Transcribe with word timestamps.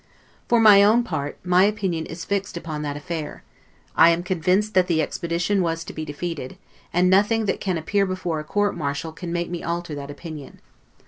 For 0.47 0.59
my 0.59 0.81
own 0.81 1.03
part, 1.03 1.37
my 1.43 1.65
opinion 1.65 2.07
is 2.07 2.25
fixed 2.25 2.57
upon 2.57 2.81
that 2.81 2.97
affair: 2.97 3.43
I 3.95 4.09
am 4.09 4.23
convinced 4.23 4.73
that 4.73 4.87
the 4.87 4.99
expedition 4.99 5.61
was 5.61 5.83
to 5.83 5.93
be 5.93 6.05
defeated; 6.05 6.57
and 6.91 7.07
nothing 7.07 7.45
that 7.45 7.61
can 7.61 7.77
appear 7.77 8.07
before 8.07 8.39
a 8.39 8.43
court 8.43 8.75
martial 8.75 9.11
can 9.11 9.31
make 9.31 9.51
me 9.51 9.61
alter 9.61 9.93
that 9.93 10.09
opinion. 10.09 10.59